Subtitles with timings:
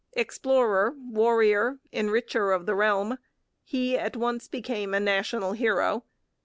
[0.13, 3.19] Explorer, warrior, enricher of the realm,
[3.63, 6.05] he at once became a national hero.